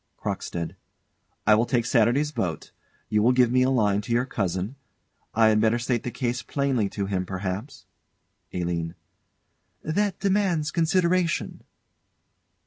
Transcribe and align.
CROCKSTEAD. 0.17 0.75
I 1.45 1.53
will 1.53 1.67
take 1.67 1.85
Saturday's 1.85 2.31
boat 2.31 2.71
you 3.07 3.21
will 3.21 3.33
give 3.33 3.51
me 3.51 3.61
a 3.61 3.69
line 3.69 4.01
to 4.01 4.11
your 4.11 4.25
cousin. 4.25 4.75
I 5.35 5.49
had 5.49 5.61
better 5.61 5.77
state 5.77 6.01
the 6.01 6.09
case 6.09 6.41
plainly 6.41 6.89
to 6.89 7.05
him, 7.05 7.23
perhaps? 7.23 7.85
ALINE. 8.51 8.95
That 9.83 10.19
demands 10.19 10.71
consideration. 10.71 11.61